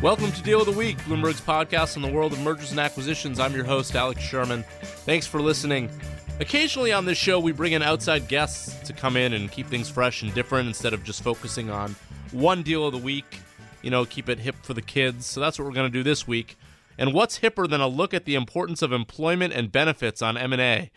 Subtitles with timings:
[0.00, 3.40] Welcome to Deal of the Week, Bloomberg's podcast on the world of mergers and acquisitions.
[3.40, 4.62] I'm your host, Alex Sherman.
[5.04, 5.90] Thanks for listening.
[6.38, 9.88] Occasionally on this show, we bring in outside guests to come in and keep things
[9.88, 11.96] fresh and different instead of just focusing on
[12.30, 13.40] one deal of the week.
[13.82, 15.26] You know, keep it hip for the kids.
[15.26, 16.56] So that's what we're going to do this week.
[16.96, 20.92] And what's hipper than a look at the importance of employment and benefits on M&A?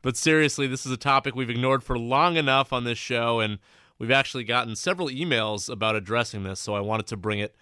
[0.00, 3.58] But seriously, this is a topic we've ignored for long enough on this show, and
[3.98, 7.54] we've actually gotten several emails about addressing this, so I wanted to bring it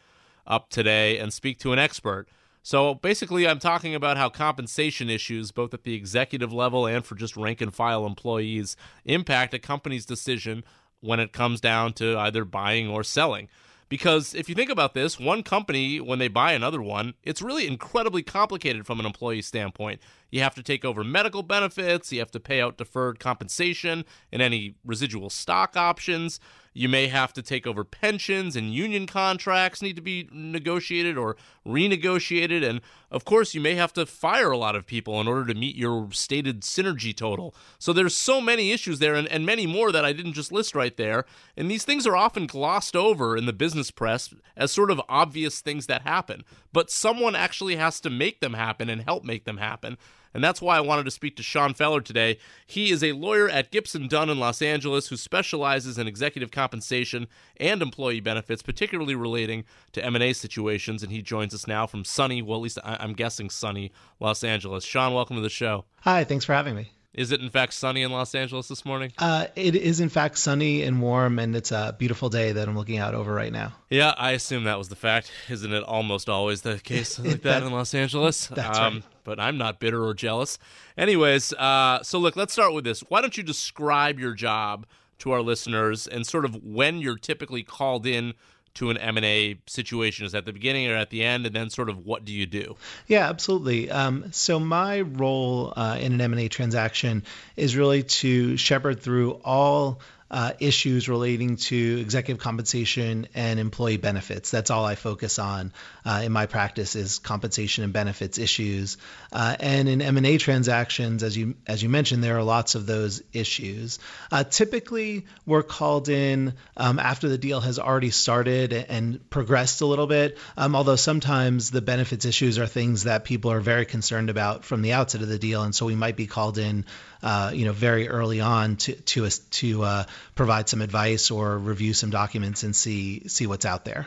[0.47, 2.29] up today and speak to an expert.
[2.63, 7.15] So basically, I'm talking about how compensation issues, both at the executive level and for
[7.15, 10.65] just rank and file employees, impact a company's decision
[11.01, 13.49] when it comes down to either buying or selling.
[13.91, 17.67] Because if you think about this, one company, when they buy another one, it's really
[17.67, 20.01] incredibly complicated from an employee standpoint.
[20.31, 24.41] You have to take over medical benefits, you have to pay out deferred compensation and
[24.41, 26.41] any residual stock options.
[26.77, 31.37] You may have to take over pensions and union contracts need to be negotiated or
[31.65, 32.69] renegotiated.
[32.69, 32.81] And
[33.13, 35.77] of course, you may have to fire a lot of people in order to meet
[35.77, 37.55] your stated synergy total.
[37.79, 40.75] So there's so many issues there and, and many more that I didn't just list
[40.75, 41.25] right there.
[41.57, 45.61] And these things are often glossed over in the business press as sort of obvious
[45.61, 46.43] things that happen.
[46.73, 49.97] But someone actually has to make them happen and help make them happen.
[50.35, 52.39] And that's why I wanted to speak to Sean Feller today.
[52.67, 57.29] He is a lawyer at Gibson Dunn in Los Angeles who specializes in executive compensation
[57.59, 61.03] and employee benefits, particularly relating to M&A situations.
[61.05, 64.85] And he joins us now from sunny, well, at least I'm guessing sunny, Los Angeles.
[64.85, 65.85] Sean, welcome to the show.
[66.01, 66.91] Hi, thanks for having me.
[67.15, 69.13] Is it in fact sunny in Los Angeles this morning?
[69.19, 72.77] Uh, it is in fact sunny and warm, and it's a beautiful day that I'm
[72.77, 73.73] looking out over right now.
[73.89, 75.31] Yeah, I assume that was the fact.
[75.49, 78.47] Isn't it almost always the case like that, that in Los Angeles?
[78.55, 79.03] That's um, right.
[79.23, 80.59] But I'm not bitter or jealous.
[80.99, 83.01] Anyways, uh, so look, let's start with this.
[83.03, 84.85] Why don't you describe your job
[85.19, 88.35] to our listeners and sort of when you're typically called in
[88.75, 90.27] to an M&A situation?
[90.27, 91.47] Is at the beginning or at the end?
[91.47, 92.77] And then sort of what do you do?
[93.07, 93.91] Yeah, absolutely.
[93.91, 97.25] Um, so my role uh, in an M&A transaction
[97.57, 104.51] is really to shepherd through all uh, issues relating to executive compensation and employee benefits.
[104.51, 105.73] That's all I focus on
[106.05, 108.97] uh, in my practice is compensation and benefits issues.
[109.33, 113.23] Uh, and in M&A transactions, as you as you mentioned, there are lots of those
[113.33, 113.99] issues.
[114.33, 119.87] Uh, typically, we're called in um, after the deal has already started and progressed a
[119.87, 120.39] little bit.
[120.57, 124.83] Um, although sometimes the benefits issues are things that people are very concerned about from
[124.83, 126.85] the outset of the deal, and so we might be called in
[127.25, 130.05] uh, you know, very early on to to us to uh,
[130.35, 134.07] provide some advice or review some documents and see see what's out there.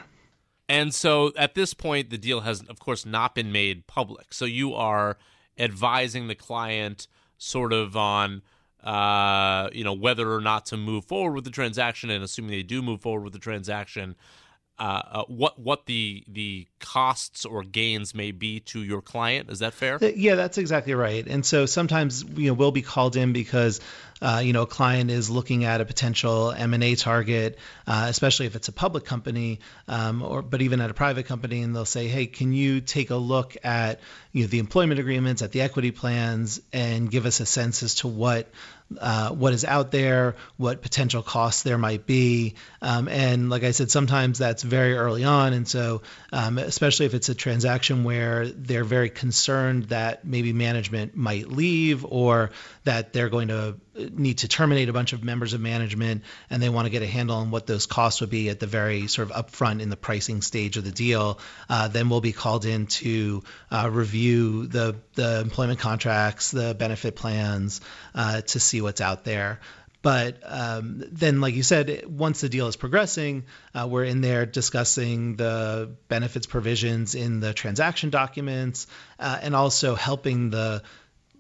[0.70, 4.34] And so at this point, the deal has, of course, not been made public.
[4.34, 5.18] So you are
[5.58, 7.08] advising the client
[7.38, 8.42] sort of on,
[8.84, 12.64] uh, you know, whether or not to move forward with the transaction, and assuming they
[12.64, 14.16] do move forward with the transaction,
[14.78, 19.50] uh, uh, what what the the costs or gains may be to your client.
[19.50, 19.98] Is that fair?
[20.02, 21.26] Yeah, that's exactly right.
[21.26, 23.80] And so sometimes you know we'll be called in because
[24.22, 28.56] uh, you know a client is looking at a potential M&A target, uh, especially if
[28.56, 32.08] it's a public company, um, or but even at a private company, and they'll say,
[32.08, 34.00] hey, can you take a look at
[34.32, 37.96] you know the employment agreements, at the equity plans, and give us a sense as
[37.96, 38.50] to what
[39.00, 42.56] uh, what is out there, what potential costs there might be.
[42.82, 45.54] Um, and like I said, sometimes that's very early on.
[45.54, 51.16] And so, um, especially if it's a transaction where they're very concerned that maybe management
[51.16, 52.52] might leave or
[52.84, 56.70] that they're going to need to terminate a bunch of members of management and they
[56.70, 59.32] want to get a handle on what those costs would be at the very sort
[59.32, 62.86] of upfront in the pricing stage of the deal, uh, then we'll be called in
[62.88, 67.82] to uh, review the, the employment contracts, the benefit plans
[68.14, 69.60] uh, to see what's out there.
[70.08, 73.44] But um, then, like you said, once the deal is progressing,
[73.76, 78.88] uh, we're in there discussing the benefits provisions in the transaction documents
[79.20, 80.82] uh, and also helping the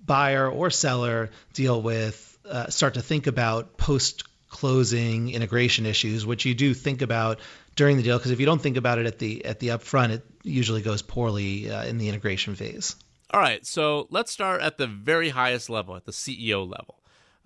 [0.05, 6.43] buyer or seller deal with uh, start to think about post closing integration issues, which
[6.43, 7.39] you do think about
[7.77, 8.17] during the deal.
[8.17, 11.01] Because if you don't think about it at the at the upfront, it usually goes
[11.01, 12.97] poorly uh, in the integration phase.
[13.31, 16.96] All right, so let's start at the very highest level, at the CEO level.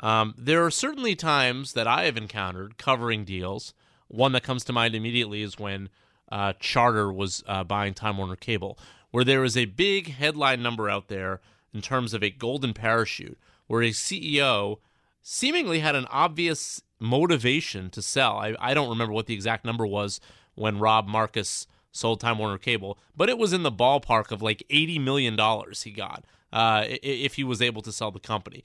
[0.01, 3.73] Um, there are certainly times that I have encountered covering deals.
[4.07, 5.89] One that comes to mind immediately is when
[6.31, 8.77] uh, Charter was uh, buying Time Warner Cable,
[9.11, 11.39] where there was a big headline number out there
[11.73, 13.37] in terms of a golden parachute,
[13.67, 14.77] where a CEO
[15.21, 18.37] seemingly had an obvious motivation to sell.
[18.37, 20.19] I, I don't remember what the exact number was
[20.55, 24.63] when Rob Marcus sold Time Warner Cable, but it was in the ballpark of like
[24.69, 25.37] $80 million
[25.83, 28.63] he got uh, if he was able to sell the company.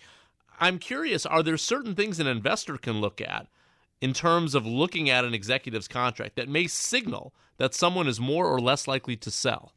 [0.58, 3.46] I'm curious are there certain things an investor can look at
[4.00, 8.46] in terms of looking at an executive's contract that may signal that someone is more
[8.46, 9.72] or less likely to sell?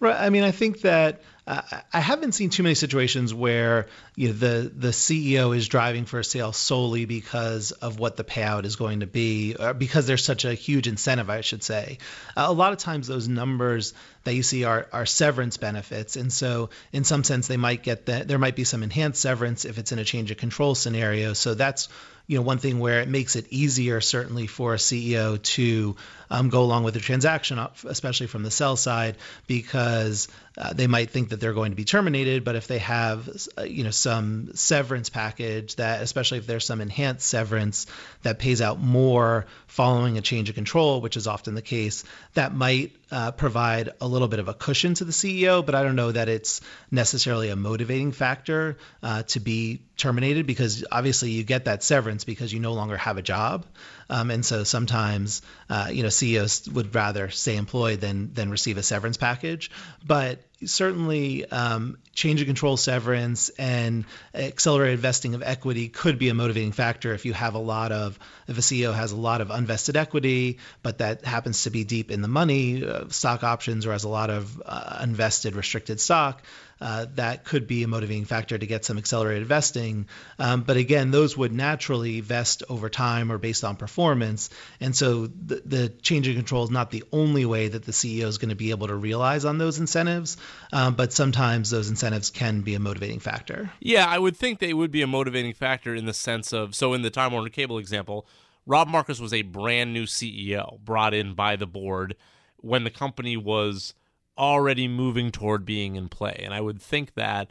[0.00, 0.16] Right.
[0.18, 1.60] I mean, I think that uh,
[1.92, 6.18] I haven't seen too many situations where you know, the the CEO is driving for
[6.18, 10.24] a sale solely because of what the payout is going to be, or because there's
[10.24, 11.98] such a huge incentive, I should say.
[12.34, 13.92] Uh, a lot of times, those numbers
[14.24, 18.06] that you see are are severance benefits, and so in some sense, they might get
[18.06, 18.26] that.
[18.26, 21.34] There might be some enhanced severance if it's in a change of control scenario.
[21.34, 21.90] So that's
[22.26, 25.96] you know one thing where it makes it easier certainly for a CEO to
[26.30, 29.16] um, go along with the transaction, especially from the sell side,
[29.46, 33.28] because uh, they might think that they're going to be terminated, but if they have,
[33.58, 37.86] uh, you know, some severance package that, especially if there's some enhanced severance
[38.22, 42.04] that pays out more following a change of control, which is often the case,
[42.34, 45.64] that might uh, provide a little bit of a cushion to the CEO.
[45.64, 50.84] But I don't know that it's necessarily a motivating factor uh, to be terminated because
[50.90, 53.66] obviously you get that severance because you no longer have a job.
[54.10, 58.78] Um, and so sometimes, uh, you know, CEOs would rather stay employed than than receive
[58.78, 59.70] a severance package.
[60.04, 66.34] But certainly, um, change of control severance and accelerated vesting of equity could be a
[66.34, 69.48] motivating factor if you have a lot of if a CEO has a lot of
[69.48, 73.92] unvested equity, but that happens to be deep in the money, uh, stock options, or
[73.92, 76.42] has a lot of uh, unvested restricted stock
[76.80, 80.06] uh, that could be a motivating factor to get some accelerated vesting.
[80.38, 84.50] Um, but again, those would naturally vest over time or based on performance.
[84.80, 88.26] And so the, the change in control is not the only way that the CEO
[88.26, 90.36] is going to be able to realize on those incentives,
[90.72, 93.70] um, but sometimes those incentives can be a motivating factor.
[93.80, 96.92] Yeah, I would think they would be a motivating factor in the sense of so
[96.92, 98.26] in the Time Warner Cable example,
[98.66, 102.16] Rob Marcus was a brand new CEO brought in by the board
[102.56, 103.94] when the company was
[104.38, 106.40] already moving toward being in play.
[106.42, 107.50] And I would think that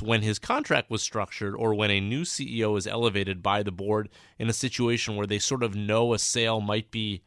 [0.00, 4.08] when his contract was structured or when a new CEO is elevated by the board
[4.38, 7.22] in a situation where they sort of know a sale might be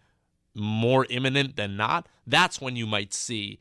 [0.53, 3.59] more imminent than not, that's when you might see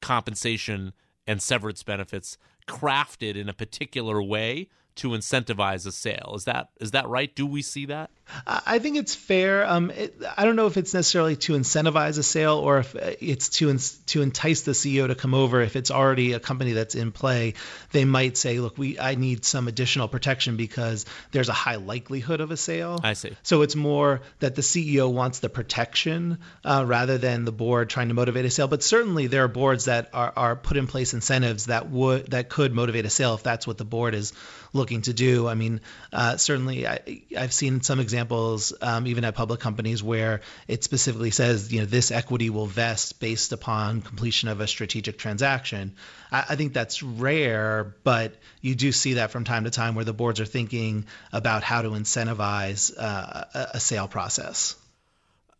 [0.00, 0.92] compensation
[1.26, 4.68] and severance benefits crafted in a particular way
[5.00, 6.34] to incentivize a sale.
[6.36, 7.34] Is that is that right?
[7.34, 8.10] Do we see that?
[8.46, 9.66] I think it's fair.
[9.66, 13.48] Um, it, I don't know if it's necessarily to incentivize a sale or if it's
[13.60, 13.76] to
[14.06, 15.62] to entice the CEO to come over.
[15.62, 17.54] If it's already a company that's in play,
[17.92, 22.40] they might say, "Look, we I need some additional protection because there's a high likelihood
[22.40, 23.34] of a sale." I see.
[23.42, 28.08] So it's more that the CEO wants the protection uh, rather than the board trying
[28.08, 28.68] to motivate a sale.
[28.68, 32.50] But certainly there are boards that are, are put in place incentives that would that
[32.50, 34.34] could motivate a sale if that's what the board is
[34.72, 35.48] looking to do.
[35.48, 35.80] I mean,
[36.12, 40.84] uh, certainly I, I've seen some examples examples, um, even at public companies, where it
[40.84, 45.94] specifically says, you know, this equity will vest based upon completion of a strategic transaction.
[46.30, 50.04] I, I think that's rare, but you do see that from time to time where
[50.04, 54.76] the boards are thinking about how to incentivize uh, a, a sale process.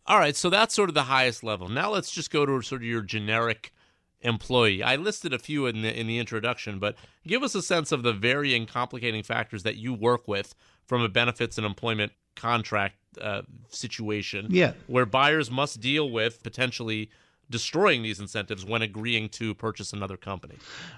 [0.07, 1.69] All right, so that's sort of the highest level.
[1.69, 3.71] Now let's just go to sort of your generic
[4.21, 4.83] employee.
[4.83, 8.03] I listed a few in the in the introduction, but give us a sense of
[8.03, 13.41] the varying complicating factors that you work with from a benefits and employment contract uh,
[13.69, 14.73] situation yeah.
[14.87, 17.09] where buyers must deal with potentially
[17.49, 20.55] destroying these incentives when agreeing to purchase another company.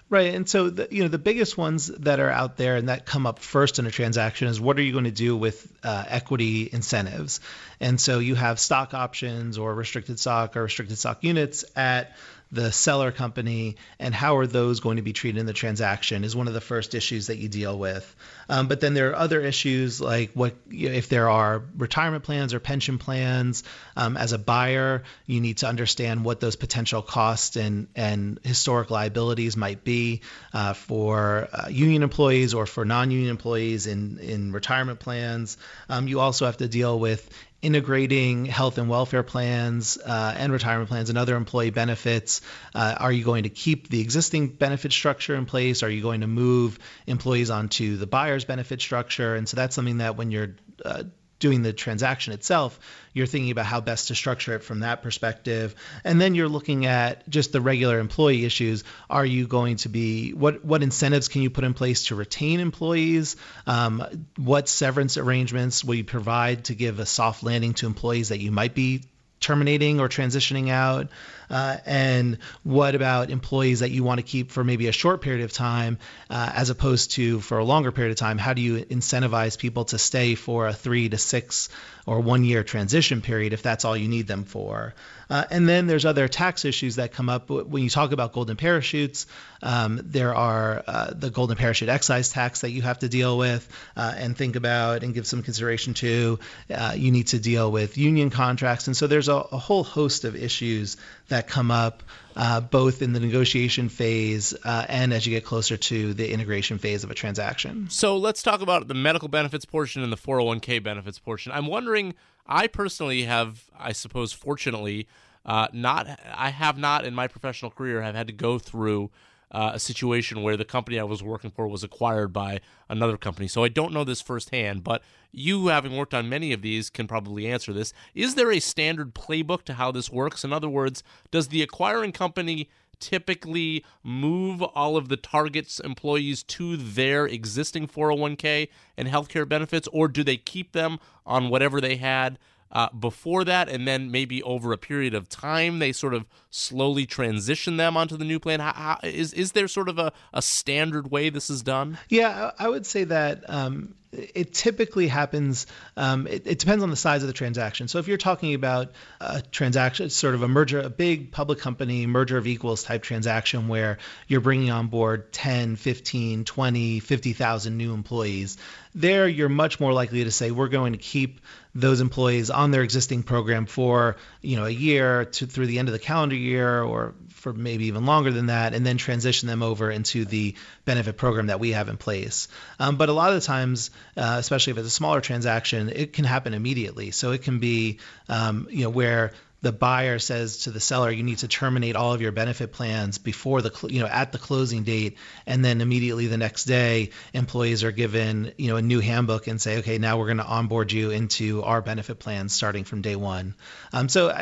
[0.09, 0.35] Right.
[0.35, 3.25] And so the, you know the biggest ones that are out there and that come
[3.25, 6.69] up first in a transaction is what are you going to do with uh, equity
[6.71, 7.41] incentives?
[7.79, 12.15] And so you have stock options or restricted stock or restricted stock units at
[12.53, 16.35] the seller company and how are those going to be treated in the transaction is
[16.35, 18.15] one of the first issues that you deal with.
[18.47, 22.59] Um, but then there are other issues like what if there are retirement plans or
[22.59, 23.63] pension plans.
[23.97, 28.91] Um, as a buyer, you need to understand what those potential costs and and historic
[28.91, 30.21] liabilities might be
[30.53, 35.57] uh, for uh, union employees or for non-union employees in in retirement plans.
[35.89, 37.27] Um, you also have to deal with
[37.63, 42.41] integrating health and welfare plans uh, and retirement plans and other employee benefits?
[42.75, 45.81] Uh, are you going to keep the existing benefit structure in place?
[45.81, 46.77] Are you going to move
[47.07, 49.33] employees onto the buyer's benefit structure?
[49.33, 51.03] And so that's something that when you're uh,
[51.43, 52.79] doing the transaction itself,
[53.11, 55.75] you're thinking about how best to structure it from that perspective.
[56.05, 58.85] And then you're looking at just the regular employee issues.
[59.09, 62.61] Are you going to be what what incentives can you put in place to retain
[62.61, 63.35] employees?
[63.67, 68.39] Um, what severance arrangements will you provide to give a soft landing to employees that
[68.39, 69.01] you might be
[69.43, 71.09] terminating or transitioning out?
[71.49, 75.43] Uh, and what about employees that you want to keep for maybe a short period
[75.43, 78.37] of time uh, as opposed to for a longer period of time?
[78.37, 81.69] How do you incentivize people to stay for a three to six
[82.05, 84.93] or one year transition period if that's all you need them for?
[85.29, 88.57] Uh, and then there's other tax issues that come up when you talk about golden
[88.57, 89.25] parachutes.
[89.61, 93.67] Um, there are uh, the golden parachute excise tax that you have to deal with
[93.95, 96.39] uh, and think about and give some consideration to.
[96.69, 100.25] Uh, you need to deal with union contracts, and so there's a, a whole host
[100.25, 100.97] of issues
[101.29, 102.03] that come up
[102.35, 106.77] uh, both in the negotiation phase uh, and as you get closer to the integration
[106.77, 107.89] phase of a transaction.
[107.89, 111.51] So let's talk about the medical benefits portion and the 401k benefits portion.
[111.51, 112.15] I'm wondering,
[112.47, 115.07] I personally have, I suppose, fortunately,
[115.45, 119.11] uh, not, I have not in my professional career have had to go through
[119.53, 123.47] uh, a situation where the company I was working for was acquired by another company.
[123.47, 127.07] So I don't know this firsthand, but you, having worked on many of these, can
[127.07, 127.93] probably answer this.
[128.15, 130.43] Is there a standard playbook to how this works?
[130.43, 132.69] In other words, does the acquiring company
[132.99, 140.07] typically move all of the target's employees to their existing 401k and healthcare benefits, or
[140.07, 142.39] do they keep them on whatever they had
[142.73, 147.05] uh, before that, and then maybe over a period of time, they sort of slowly
[147.05, 148.59] transition them onto the new plan?
[148.59, 151.99] How, how, is is there sort of a, a standard way this is done?
[152.09, 155.67] Yeah, I would say that um, it typically happens.
[155.97, 157.87] Um, it, it, depends on the size of the transaction.
[157.87, 162.05] So if you're talking about a transaction, sort of a merger, a big public company
[162.05, 167.93] merger of equals type transaction where you're bringing on board 10, 15, 20, 50,000 new
[167.93, 168.57] employees,
[168.95, 171.41] there you're much more likely to say we're going to keep
[171.73, 175.87] those employees on their existing program for you know a year to through the end
[175.87, 179.61] of the calendar year or for maybe even longer than that, and then transition them
[179.61, 180.55] over into the
[180.85, 182.47] benefit program that we have in place.
[182.79, 186.13] Um, but a lot of the times, uh, especially if it's a smaller transaction, it
[186.13, 187.11] can happen immediately.
[187.11, 191.23] So it can be, um, you know, where the buyer says to the seller, you
[191.23, 194.83] need to terminate all of your benefit plans before the, you know, at the closing
[194.83, 195.17] date,
[195.47, 199.61] and then immediately the next day, employees are given, you know, a new handbook and
[199.61, 203.15] say, okay, now we're going to onboard you into our benefit plans starting from day
[203.15, 203.55] one.
[203.93, 204.37] Um, so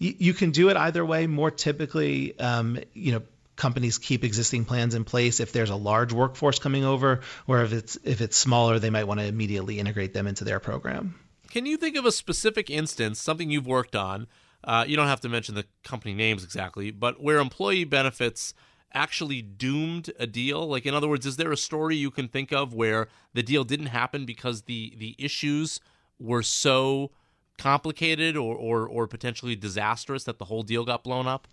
[0.00, 1.28] you, you, can do it either way.
[1.28, 3.22] More typically, um, you know,
[3.56, 7.72] companies keep existing plans in place if there's a large workforce coming over, or if
[7.72, 11.14] it's if it's smaller, they might want to immediately integrate them into their program.
[11.50, 14.26] Can you think of a specific instance, something you've worked on?
[14.64, 18.54] Uh, you don't have to mention the company names exactly, but where employee benefits
[18.92, 20.66] actually doomed a deal?
[20.66, 23.64] Like, in other words, is there a story you can think of where the deal
[23.64, 25.80] didn't happen because the the issues
[26.18, 27.10] were so
[27.56, 31.46] complicated or, or, or potentially disastrous that the whole deal got blown up?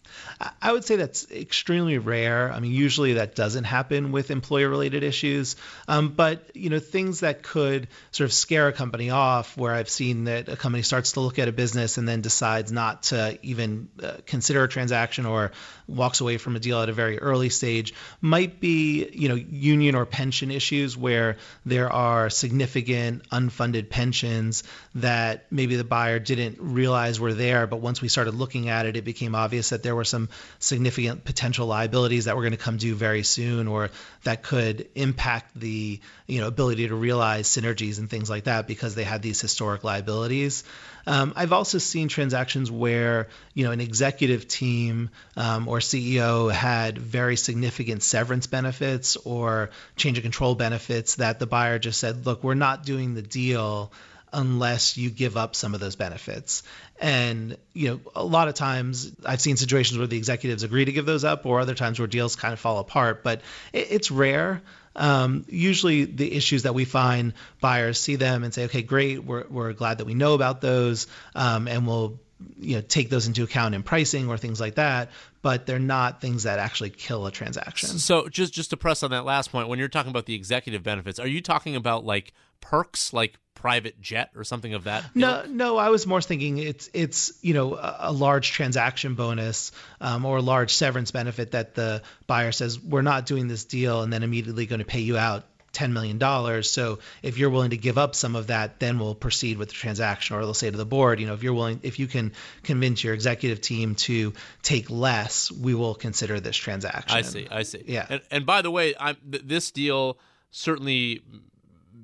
[0.62, 2.52] I would say that's extremely rare.
[2.52, 5.56] I mean, usually that doesn't happen with employer related issues.
[5.88, 9.90] Um, but, you know, things that could sort of scare a company off, where I've
[9.90, 13.38] seen that a company starts to look at a business and then decides not to
[13.44, 15.52] even uh, consider a transaction or
[15.88, 19.96] walks away from a deal at a very early stage, might be, you know, union
[19.96, 24.64] or pension issues where there are significant unfunded pensions
[24.96, 28.96] that maybe the buyer didn't realize were there, but once we started looking at it,
[28.96, 32.78] it became obvious that there were some significant potential liabilities that were going to come
[32.78, 33.90] due very soon, or
[34.24, 38.96] that could impact the you know ability to realize synergies and things like that because
[38.96, 40.64] they had these historic liabilities.
[41.06, 46.98] Um, I've also seen transactions where you know an executive team um, or CEO had
[46.98, 52.46] very significant severance benefits or change of control benefits that the buyer just said, look,
[52.46, 53.92] we're not doing the deal
[54.34, 56.64] unless you give up some of those benefits.
[57.00, 60.92] And you know, a lot of times I've seen situations where the executives agree to
[60.92, 63.24] give those up, or other times where deals kind of fall apart.
[63.24, 63.42] But
[63.74, 64.62] it, it's rare.
[64.96, 69.46] Um, usually, the issues that we find buyers see them and say, "Okay, great, we're
[69.50, 72.20] we're glad that we know about those, um, and we'll."
[72.60, 75.12] you know take those into account in pricing or things like that
[75.44, 79.12] but they're not things that actually kill a transaction so just just to press on
[79.12, 82.34] that last point when you're talking about the executive benefits are you talking about like
[82.60, 85.06] perks like private jet or something of that?
[85.16, 85.78] No, no.
[85.78, 90.38] I was more thinking it's it's you know a, a large transaction bonus um, or
[90.38, 94.24] a large severance benefit that the buyer says we're not doing this deal and then
[94.24, 96.64] immediately going to pay you out $10 million.
[96.64, 99.74] So if you're willing to give up some of that, then we'll proceed with the
[99.74, 100.36] transaction.
[100.36, 103.04] Or they'll say to the board, you know, if you're willing, if you can convince
[103.04, 107.18] your executive team to take less, we will consider this transaction.
[107.18, 107.48] I see.
[107.50, 107.84] I see.
[107.88, 108.06] Yeah.
[108.10, 110.18] And, and by the way, I'm, th- this deal
[110.52, 111.24] certainly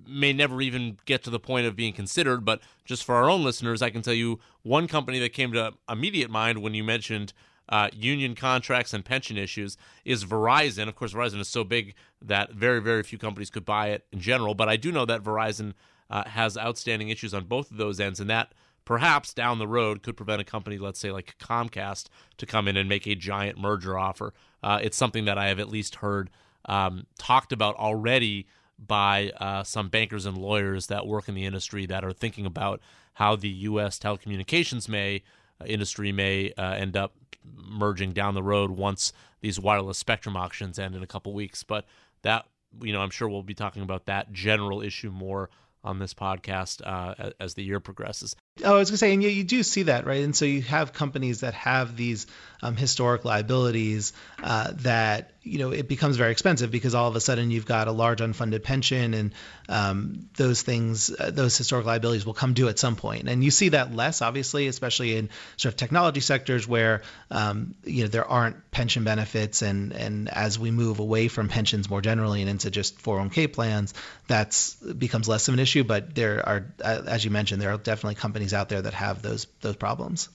[0.08, 2.46] may never even get to the point of being considered.
[2.46, 5.74] But just for our own listeners, I can tell you one company that came to
[5.90, 7.34] immediate mind when you mentioned
[7.70, 10.88] uh, union contracts and pension issues is Verizon.
[10.88, 14.20] Of course, Verizon is so big that very, very few companies could buy it in
[14.20, 14.56] general.
[14.56, 15.74] But I do know that Verizon
[16.10, 18.54] uh, has outstanding issues on both of those ends, and that
[18.86, 22.78] perhaps down the road could prevent a company, let's say like Comcast, to come in
[22.78, 24.34] and make a giant merger offer.
[24.64, 26.30] Uh, it's something that I have at least heard
[26.66, 28.48] um, talked about already
[28.80, 32.82] by uh, some bankers and lawyers that work in the industry that are thinking about
[33.14, 33.98] how the U.S.
[33.98, 35.24] telecommunications may
[35.60, 40.78] uh, industry may uh, end up merging down the road once these wireless spectrum auctions
[40.78, 41.64] end in a couple weeks.
[41.64, 41.86] But
[42.22, 42.46] that
[42.82, 45.50] you know, I'm sure we'll be talking about that general issue more
[45.84, 48.36] on this podcast uh, as the year progresses.
[48.64, 50.24] Oh, I was gonna say, and you, you do see that, right?
[50.24, 52.28] And so you have companies that have these
[52.62, 57.22] um, historic liabilities uh, that you know it becomes very expensive because all of a
[57.22, 59.34] sudden you've got a large unfunded pension, and
[59.70, 63.30] um, those things, uh, those historic liabilities will come due at some point.
[63.30, 68.04] And you see that less, obviously, especially in sort of technology sectors where um, you
[68.04, 72.42] know there aren't pension benefits, and and as we move away from pensions more generally
[72.42, 73.94] and into just 401k plans,
[74.28, 75.84] that's becomes less of an issue.
[75.84, 78.94] But there are, uh, as you mentioned, there are definitely companies companies out there that
[78.94, 80.30] have those those problems.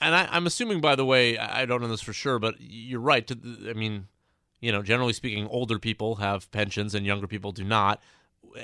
[0.00, 3.00] And I, am assuming, by the way, I don't know this for sure, but you're
[3.00, 3.30] right.
[3.66, 4.08] I mean,
[4.60, 8.02] you know, generally speaking, older people have pensions and younger people do not.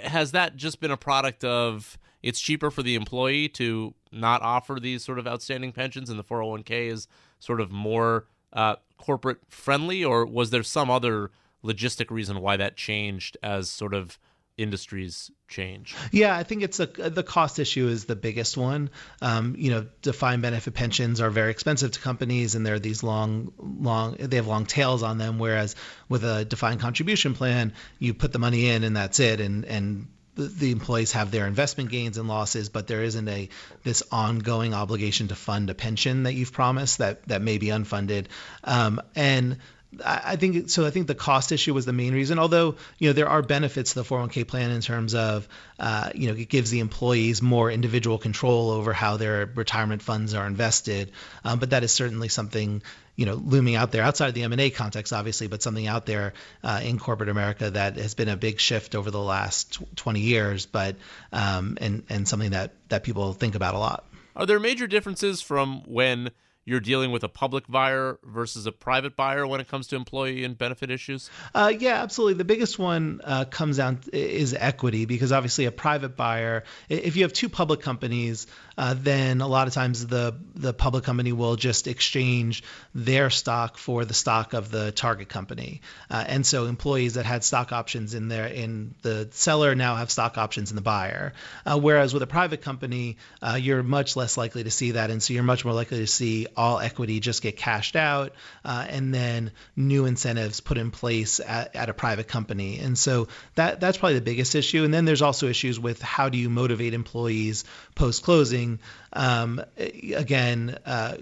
[0.02, 4.78] Has that just been a product of it's cheaper for the employee to not offer
[4.78, 10.04] these sort of outstanding pensions, and the 401k is sort of more uh, corporate friendly,
[10.04, 11.30] or was there some other
[11.64, 14.18] logistic reason why that changed as sort of
[14.58, 15.94] industries change?
[16.10, 18.90] Yeah, I think it's a the cost issue is the biggest one.
[19.20, 23.52] Um, you know, defined benefit pensions are very expensive to companies, and they're these long,
[23.58, 25.38] long they have long tails on them.
[25.38, 25.76] Whereas
[26.08, 30.08] with a defined contribution plan, you put the money in and that's it, and and
[30.34, 33.50] the employees have their investment gains and losses, but there isn't a
[33.82, 38.26] this ongoing obligation to fund a pension that you've promised that that may be unfunded.
[38.64, 39.58] Um, and
[40.04, 40.86] I think so.
[40.86, 42.38] I think the cost issue was the main reason.
[42.38, 45.46] Although you know there are benefits to the 401k plan in terms of
[45.78, 50.32] uh, you know it gives the employees more individual control over how their retirement funds
[50.34, 51.12] are invested.
[51.44, 52.82] Um, but that is certainly something
[53.16, 56.32] you know looming out there outside of the M&A context, obviously, but something out there
[56.64, 60.64] uh, in corporate America that has been a big shift over the last 20 years.
[60.64, 60.96] But
[61.32, 64.06] um, and and something that that people think about a lot.
[64.34, 66.30] Are there major differences from when
[66.64, 70.44] you're dealing with a public buyer versus a private buyer when it comes to employee
[70.44, 71.30] and benefit issues?
[71.54, 72.34] Uh, yeah, absolutely.
[72.34, 77.22] The biggest one uh, comes down is equity because obviously a private buyer, if you
[77.22, 78.46] have two public companies,
[78.78, 82.62] uh, then a lot of times the the public company will just exchange
[82.94, 87.44] their stock for the stock of the target company, uh, and so employees that had
[87.44, 91.32] stock options in their in the seller now have stock options in the buyer.
[91.66, 95.22] Uh, whereas with a private company, uh, you're much less likely to see that, and
[95.22, 98.32] so you're much more likely to see all equity just get cashed out,
[98.64, 102.78] uh, and then new incentives put in place at, at a private company.
[102.78, 104.84] And so that that's probably the biggest issue.
[104.84, 108.78] And then there's also issues with how do you motivate employees post closing.
[109.12, 111.16] Um, again, uh,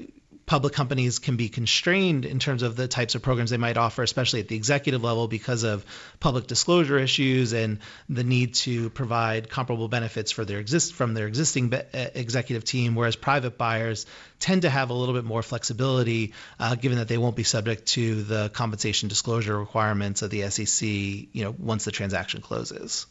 [0.51, 4.03] public companies can be constrained in terms of the types of programs they might offer,
[4.03, 5.87] especially at the executive level, because of
[6.19, 11.29] public disclosure issues and the need to provide comparable benefits for their exist from their
[11.29, 12.97] existing be- uh, executive team.
[12.97, 14.07] Whereas private buyers
[14.41, 17.87] tend to have a little bit more flexibility, uh, given that they won't be subject
[17.87, 20.89] to the compensation disclosure requirements of the SEC.
[20.89, 23.07] You know, once the transaction closes.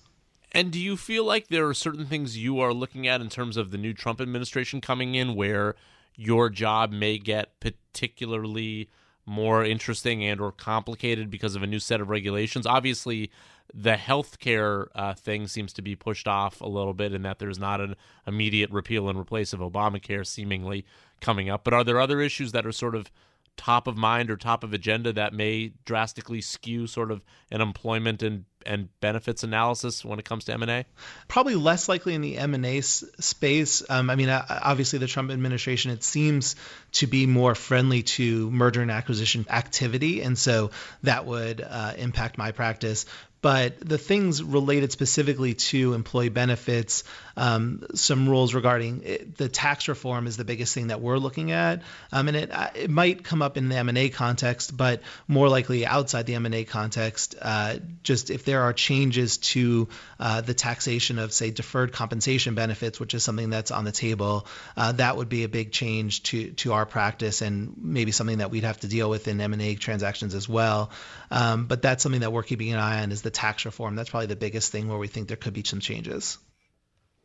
[0.52, 3.56] And do you feel like there are certain things you are looking at in terms
[3.56, 5.78] of the new Trump administration coming in where
[6.20, 8.90] your job may get particularly
[9.26, 12.66] more interesting and or complicated because of a new set of regulations.
[12.66, 13.32] Obviously,
[13.74, 17.58] the healthcare uh, thing seems to be pushed off a little bit in that there's
[17.58, 17.96] not an
[18.28, 20.86] immediate repeal and replace of Obamacare seemingly
[21.22, 21.64] coming up.
[21.64, 23.10] But are there other issues that are sort of
[23.56, 28.22] top of mind or top of agenda that may drastically skew sort of an employment
[28.22, 30.86] and and benefits analysis when it comes to M&A?
[31.28, 33.84] Probably less likely in the M&A space.
[33.90, 36.56] Um, I mean, obviously the Trump administration it seems
[36.94, 40.70] to be more friendly to merger and acquisition activity, and so
[41.04, 43.06] that would uh, impact my practice
[43.42, 47.04] but the things related specifically to employee benefits,
[47.38, 51.52] um, some rules regarding it, the tax reform is the biggest thing that we're looking
[51.52, 54.76] at, um, and it uh, it might come up in the M and A context,
[54.76, 57.36] but more likely outside the M and A context.
[57.42, 59.88] Uh, just if there are changes to
[60.20, 64.46] uh, the taxation of say deferred compensation benefits, which is something that's on the table,
[64.76, 68.52] uh, that would be a big change to to our practice and maybe something that
[68.52, 70.92] we'd have to deal with in M and A transactions as well.
[71.32, 73.96] Um, but that's something that we're keeping an eye on is the the tax reform.
[73.96, 76.40] That's probably the biggest thing where we think there could be some changes.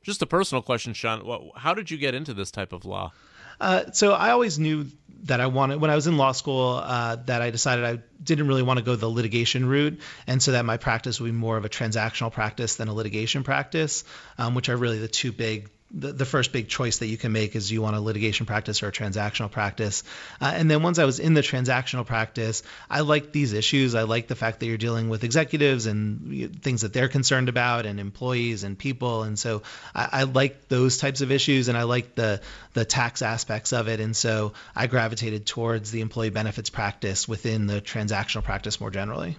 [0.02, 1.50] Just a personal question, Sean.
[1.56, 3.12] How did you get into this type of law?
[3.58, 4.86] Uh, so I always knew
[5.22, 8.48] that I wanted when I was in law school uh, that I decided I didn't
[8.48, 11.56] really want to go the litigation route, and so that my practice would be more
[11.56, 14.04] of a transactional practice than a litigation practice,
[14.36, 17.33] um, which are really the two big the, the first big choice that you can
[17.33, 20.02] make is you want a litigation practice or a transactional practice.
[20.40, 23.94] Uh, and then once I was in the transactional practice, I liked these issues.
[23.94, 27.87] I like the fact that you're dealing with executives and things that they're concerned about
[27.87, 29.22] and employees and people.
[29.22, 29.62] And so
[29.94, 32.40] I, I like those types of issues and I like the,
[32.72, 34.00] the tax aspects of it.
[34.00, 39.37] And so I gravitated towards the employee benefits practice within the transactional practice more generally.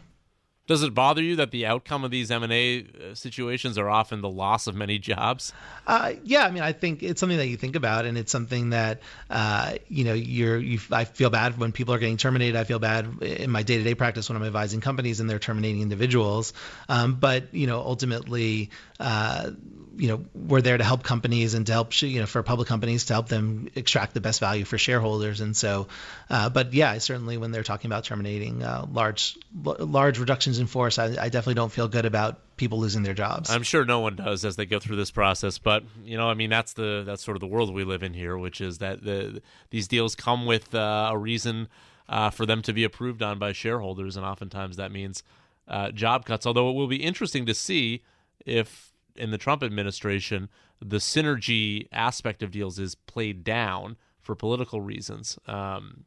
[0.68, 3.88] Does it bother you that the outcome of these M and A uh, situations are
[3.88, 5.54] often the loss of many jobs?
[5.86, 8.72] Uh, yeah, I mean, I think it's something that you think about, and it's something
[8.72, 10.58] that uh, you know you're.
[10.58, 12.56] You, I feel bad when people are getting terminated.
[12.56, 16.54] I feel bad in my day-to-day practice when I'm advising companies and they're terminating individuals.
[16.90, 19.52] Um, but you know, ultimately, uh,
[19.98, 23.06] you know we're there to help companies and to help you know for public companies
[23.06, 25.88] to help them extract the best value for shareholders and so
[26.30, 31.00] uh, but yeah certainly when they're talking about terminating uh, large large reductions in force
[31.00, 33.50] I, I, definitely don't feel good about people losing their jobs.
[33.50, 36.34] I'm sure no one does as they go through this process but you know i
[36.34, 39.04] mean that's the that's sort of the world we live in here which is that
[39.04, 41.68] the these deals come with uh, a reason
[42.08, 45.24] uh, for them to be approved on by shareholders and oftentimes that means
[45.68, 46.46] uh, job cuts.
[46.46, 48.04] Although it will be interesting to see
[48.46, 50.50] if in the Trump administration,
[50.82, 56.06] the synergy aspect of deals is played down for political reasons, um,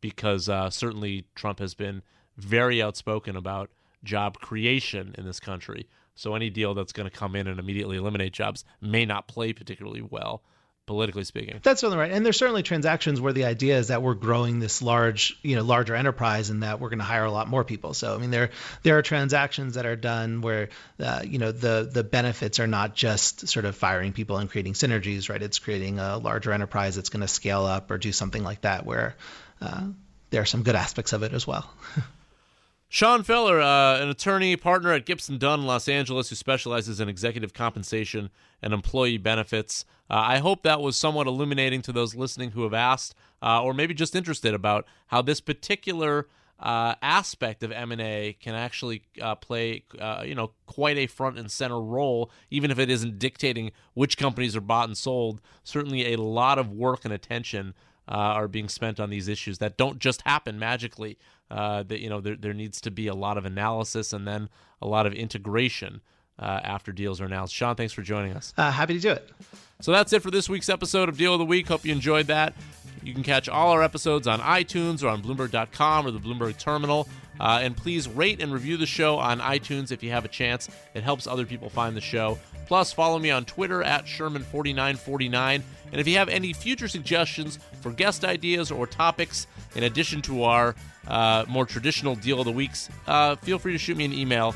[0.00, 2.02] because uh, certainly Trump has been
[2.36, 3.70] very outspoken about
[4.04, 5.88] job creation in this country.
[6.14, 9.52] So any deal that's going to come in and immediately eliminate jobs may not play
[9.52, 10.42] particularly well
[10.90, 11.60] politically speaking.
[11.62, 12.10] That's certainly right.
[12.10, 15.62] And there's certainly transactions where the idea is that we're growing this large, you know,
[15.62, 17.94] larger enterprise and that we're going to hire a lot more people.
[17.94, 18.50] So I mean, there
[18.82, 22.96] there are transactions that are done where, uh, you know, the the benefits are not
[22.96, 25.40] just sort of firing people and creating synergies, right?
[25.40, 28.84] It's creating a larger enterprise that's going to scale up or do something like that,
[28.84, 29.14] where
[29.60, 29.84] uh,
[30.30, 31.70] there are some good aspects of it as well.
[32.92, 37.54] Sean Feller, uh, an attorney partner at Gibson Dunn, Los Angeles, who specializes in executive
[37.54, 39.84] compensation and employee benefits.
[40.10, 43.74] Uh, I hope that was somewhat illuminating to those listening who have asked, uh, or
[43.74, 46.26] maybe just interested about how this particular
[46.58, 51.48] uh, aspect of M&A can actually uh, play, uh, you know, quite a front and
[51.48, 55.40] center role, even if it isn't dictating which companies are bought and sold.
[55.62, 57.72] Certainly, a lot of work and attention
[58.08, 61.18] are being spent on these issues that don't just happen magically
[61.50, 64.48] uh, that you know there, there needs to be a lot of analysis and then
[64.82, 66.00] a lot of integration
[66.38, 67.54] uh, after deals are announced.
[67.54, 68.54] Sean, thanks for joining us.
[68.56, 69.30] Uh, happy to do it.
[69.80, 71.68] So that's it for this week's episode of Deal of the Week.
[71.68, 72.54] Hope you enjoyed that.
[73.02, 77.08] You can catch all our episodes on iTunes or on Bloomberg.com or the Bloomberg Terminal.
[77.40, 80.68] Uh, and please rate and review the show on iTunes if you have a chance.
[80.94, 82.38] It helps other people find the show.
[82.66, 85.62] Plus, follow me on Twitter at Sherman4949.
[85.90, 90.44] And if you have any future suggestions for guest ideas or topics, in addition to
[90.44, 90.76] our
[91.08, 94.54] uh, more traditional deal of the weeks, uh, feel free to shoot me an email.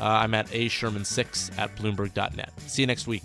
[0.00, 2.52] Uh, I'm at a sherman6 at bloomberg.net.
[2.60, 3.24] See you next week.